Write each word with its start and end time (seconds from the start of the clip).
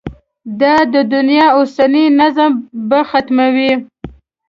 دا 0.59 0.75
د 0.93 0.95
دنیا 1.13 1.45
اوسنی 1.57 2.05
نظم 2.19 2.51
به 2.89 2.99
ختموي. 3.09 3.73